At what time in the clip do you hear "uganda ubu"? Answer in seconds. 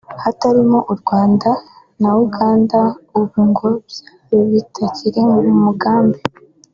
2.25-3.39